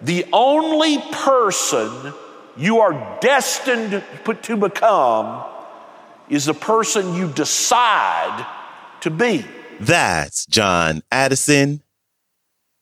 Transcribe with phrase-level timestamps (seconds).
[0.00, 2.12] the only person
[2.56, 4.02] you are destined
[4.42, 5.44] to become
[6.28, 8.46] is the person you decide
[9.00, 9.44] to be.
[9.80, 11.82] That's John Addison.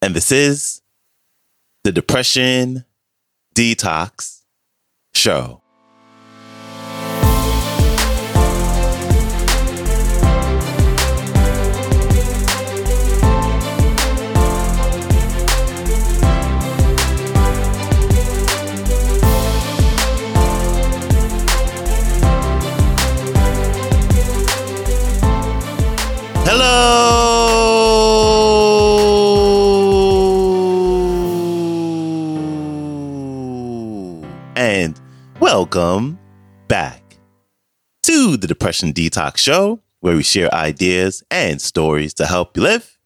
[0.00, 0.82] And this is
[1.82, 2.84] the Depression
[3.54, 4.42] Detox
[5.12, 5.63] Show.
[35.44, 36.18] Welcome
[36.68, 37.18] back
[38.04, 42.98] to the Depression Detox Show, where we share ideas and stories to help you live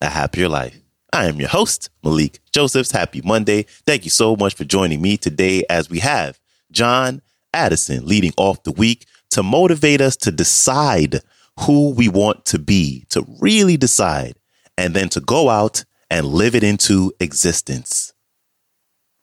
[0.00, 0.80] a happier life.
[1.12, 2.92] I am your host, Malikee Josephs.
[2.92, 3.66] Happy Monday.
[3.86, 6.38] Thank you so much for joining me today as we have
[6.70, 7.22] John
[7.52, 11.22] Addison leading off the week to motivate us to decide
[11.58, 14.38] who we want to be, to really decide,
[14.78, 18.12] and then to go out and live it into existence.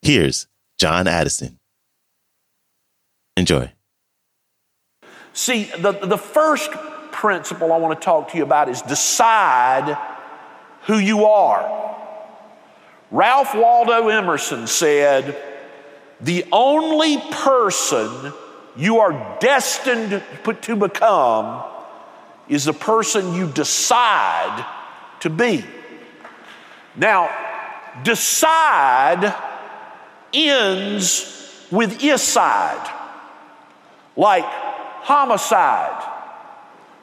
[0.01, 1.59] Here's John Addison.
[3.37, 3.71] Enjoy.
[5.31, 6.71] See, the, the first
[7.11, 9.95] principle I want to talk to you about is decide
[10.87, 11.95] who you are.
[13.11, 15.39] Ralph Waldo Emerson said,
[16.19, 18.33] The only person
[18.75, 20.23] you are destined
[20.63, 21.63] to become
[22.49, 24.65] is the person you decide
[25.19, 25.63] to be.
[26.95, 27.29] Now,
[28.03, 29.35] decide
[30.33, 32.96] ends with iside,
[34.17, 36.03] like homicide,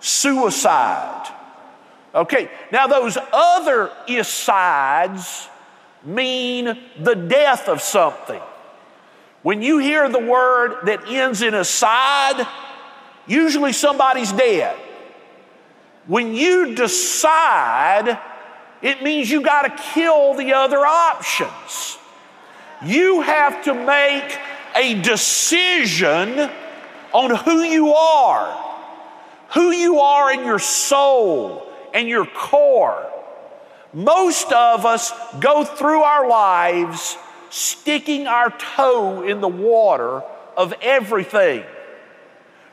[0.00, 1.30] suicide.
[2.14, 5.48] Okay, now those other isides
[6.04, 8.42] mean the death of something.
[9.42, 12.46] When you hear the word that ends in a side,
[13.26, 14.77] usually somebody's dead.
[16.06, 18.18] When you decide,
[18.83, 21.98] it means you got to kill the other options.
[22.84, 24.39] You have to make
[24.77, 26.50] a decision
[27.14, 28.77] on who you are,
[29.55, 33.11] who you are in your soul and your core.
[33.92, 37.17] Most of us go through our lives
[37.51, 40.23] sticking our toe in the water
[40.57, 41.64] of everything.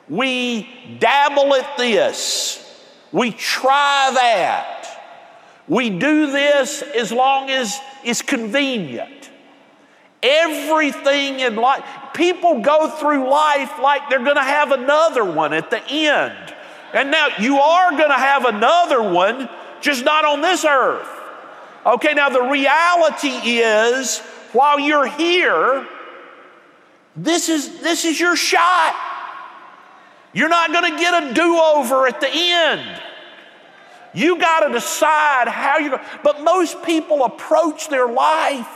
[0.09, 0.67] We
[0.99, 2.57] dabble at this,
[3.11, 4.77] we try that.
[5.67, 9.29] We do this as long as it's convenient.
[10.23, 15.69] Everything in life, people go through life like they're going to have another one at
[15.69, 16.55] the end.
[16.93, 19.49] And now you are going to have another one,
[19.81, 21.07] just not on this earth.
[21.85, 24.19] Okay, now the reality is
[24.51, 25.87] while you're here,
[27.15, 28.95] this is, this is your shot.
[30.33, 33.01] You're not going to get a do over at the end.
[34.13, 38.67] You got to decide how you're going But most people approach their life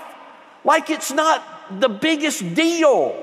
[0.63, 3.21] like it's not the biggest deal.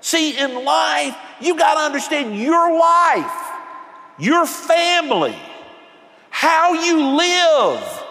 [0.00, 3.50] See, in life, you got to understand your life,
[4.18, 5.36] your family,
[6.30, 8.04] how you live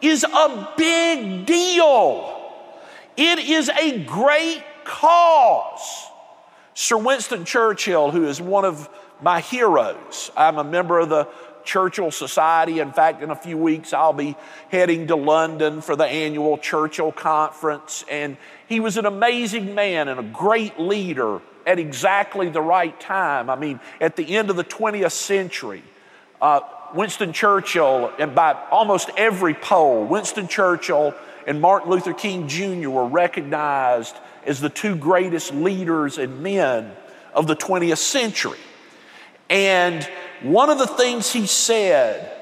[0.00, 2.40] is a big deal.
[3.16, 6.08] It is a great cause.
[6.74, 8.88] Sir Winston Churchill, who is one of
[9.20, 11.28] my heroes, I'm a member of the
[11.64, 12.80] Churchill Society.
[12.80, 14.36] In fact, in a few weeks, I'll be
[14.70, 18.04] heading to London for the annual Churchill Conference.
[18.10, 18.36] And
[18.68, 23.48] he was an amazing man and a great leader at exactly the right time.
[23.48, 25.82] I mean, at the end of the 20th century,
[26.40, 26.60] uh,
[26.94, 31.14] Winston Churchill, and by almost every poll, Winston Churchill
[31.46, 32.90] and Martin Luther King Jr.
[32.90, 36.92] were recognized as the two greatest leaders and men
[37.34, 38.58] of the 20th century.
[39.52, 40.02] And
[40.40, 42.32] one of the things he said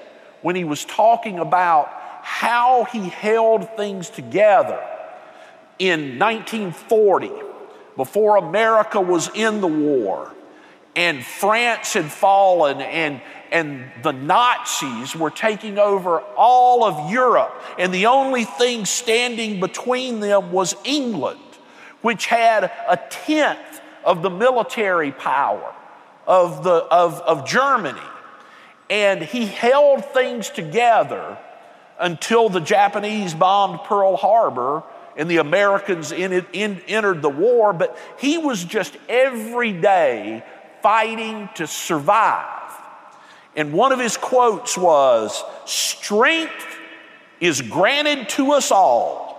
[0.43, 1.88] when he was talking about
[2.22, 4.81] how he held things together
[5.80, 7.33] in 1940,
[7.97, 10.33] before America was in the war,
[10.95, 13.21] and France had fallen, and,
[13.51, 20.21] and the Nazis were taking over all of Europe, and the only thing standing between
[20.21, 21.41] them was England,
[22.03, 25.74] which had a tenth of the military power
[26.27, 28.01] of, the, of, of Germany.
[28.89, 31.39] And he held things together
[31.99, 34.83] until the Japanese bombed Pearl Harbor
[35.17, 37.72] and the Americans in it, in, entered the war.
[37.72, 40.45] But he was just every day
[40.83, 42.61] fighting to survive.
[43.55, 46.78] And one of his quotes was Strength
[47.41, 49.31] is granted to us all,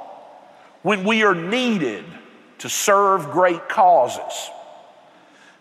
[0.81, 2.03] when we are needed
[2.59, 4.49] to serve great causes.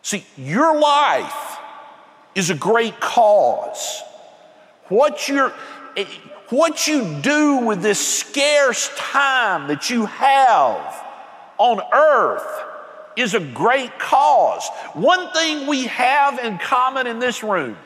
[0.03, 1.59] See, your life
[2.35, 4.03] is a great cause.
[4.89, 5.53] What, you
[5.97, 6.07] eh,
[6.49, 11.05] what you do with this scarce time that you have
[11.59, 12.65] on earth
[13.17, 14.67] is a great cause.
[14.95, 17.77] One thing we have in common in this room,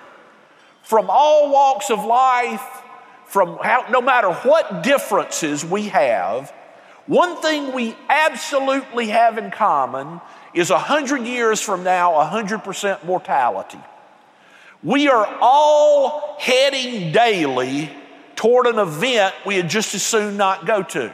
[0.83, 2.83] from all walks of life,
[3.27, 6.53] from how, no matter what differences we have,
[7.07, 10.21] one thing we absolutely have in common
[10.55, 13.81] is 100 years from now, 100% mortality.
[14.83, 17.91] We are all heading daily
[18.37, 21.13] toward an event we had just as soon not go to,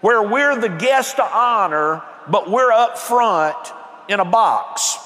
[0.00, 3.56] where we're the guest to honor, but we're up front
[4.08, 4.98] in a box.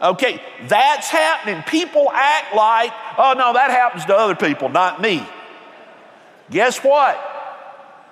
[0.00, 1.62] Okay, that's happening.
[1.64, 5.26] People act like, oh no, that happens to other people, not me.
[6.50, 7.37] Guess what?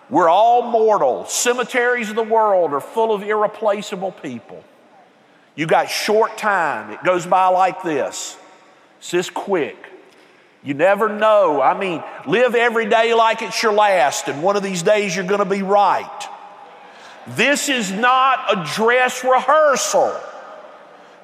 [0.08, 1.26] We're all mortal.
[1.26, 4.62] Cemeteries of the world are full of irreplaceable people.
[5.56, 6.90] You got short time.
[6.92, 8.36] It goes by like this.
[8.98, 9.76] It's this quick.
[10.62, 11.60] You never know.
[11.60, 15.24] I mean, live every day like it's your last, and one of these days you're
[15.24, 16.28] going to be right.
[17.28, 20.14] This is not a dress rehearsal.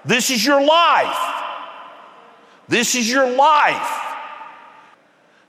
[0.04, 1.44] This is your life.
[2.68, 4.00] This is your life.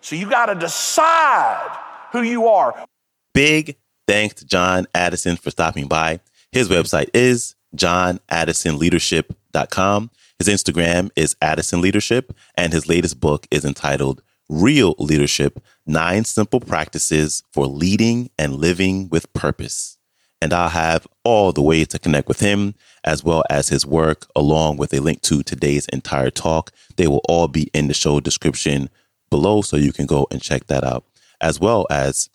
[0.02, 1.78] So you got to decide
[2.12, 2.86] who you are.
[3.34, 3.78] Big
[4.08, 6.20] thanks to John Addison for stopping by.
[6.52, 10.12] His website is johnaddisonleadership.com.
[10.38, 16.60] His Instagram is Addison Leadership, and his latest book is entitled Real Leadership Nine Simple
[16.60, 19.98] Practices for Leading and Living with Purpose.
[20.42, 24.28] And I'll have all the ways to connect with him, as well as his work,
[24.36, 26.72] along with a link to today's entire talk.
[26.98, 28.90] They will all be in the show description
[29.30, 31.06] below, so you can go and check that out,
[31.40, 32.30] as well as,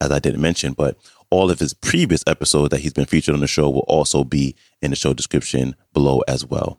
[0.00, 0.96] as I didn't mention, but
[1.30, 4.54] all of his previous episodes that he's been featured on the show will also be
[4.82, 6.78] in the show description below as well.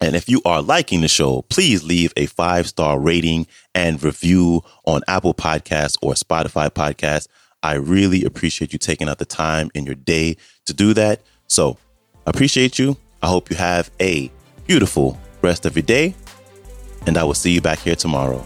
[0.00, 4.62] And if you are liking the show, please leave a five star rating and review
[4.84, 7.26] on Apple Podcasts or Spotify Podcasts.
[7.62, 10.36] I really appreciate you taking out the time in your day
[10.66, 11.22] to do that.
[11.48, 11.78] So,
[12.26, 12.96] appreciate you.
[13.22, 14.30] I hope you have a
[14.66, 16.14] beautiful rest of your day,
[17.06, 18.44] and I will see you back here tomorrow.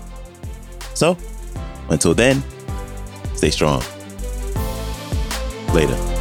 [0.94, 1.18] So,
[1.90, 2.42] until then,
[3.42, 3.82] stay strong.
[5.74, 6.11] Later.